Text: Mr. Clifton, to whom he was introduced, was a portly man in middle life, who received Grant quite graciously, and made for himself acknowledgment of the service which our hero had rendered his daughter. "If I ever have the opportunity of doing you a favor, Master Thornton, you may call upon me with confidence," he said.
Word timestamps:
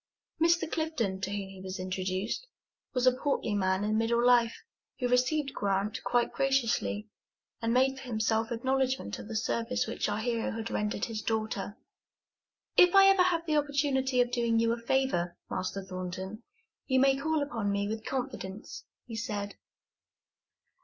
Mr. 0.41 0.67
Clifton, 0.71 1.21
to 1.21 1.29
whom 1.29 1.47
he 1.49 1.61
was 1.61 1.77
introduced, 1.79 2.47
was 2.91 3.05
a 3.05 3.11
portly 3.13 3.53
man 3.53 3.83
in 3.83 3.99
middle 3.99 4.25
life, 4.25 4.63
who 4.97 5.07
received 5.07 5.53
Grant 5.53 6.03
quite 6.03 6.33
graciously, 6.33 7.07
and 7.61 7.71
made 7.71 7.97
for 7.97 8.05
himself 8.05 8.51
acknowledgment 8.51 9.19
of 9.19 9.27
the 9.27 9.35
service 9.35 9.85
which 9.85 10.09
our 10.09 10.17
hero 10.17 10.53
had 10.53 10.71
rendered 10.71 11.05
his 11.05 11.21
daughter. 11.21 11.77
"If 12.75 12.95
I 12.95 13.09
ever 13.09 13.21
have 13.21 13.45
the 13.45 13.57
opportunity 13.57 14.19
of 14.21 14.31
doing 14.31 14.57
you 14.57 14.73
a 14.73 14.77
favor, 14.81 15.37
Master 15.51 15.83
Thornton, 15.83 16.41
you 16.87 16.99
may 16.99 17.15
call 17.15 17.43
upon 17.43 17.71
me 17.71 17.87
with 17.87 18.03
confidence," 18.03 18.83
he 19.05 19.15
said. 19.15 19.55